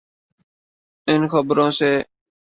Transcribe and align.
ان 1.07 1.21
خبروں 1.31 1.69
سے؟ 1.79 1.91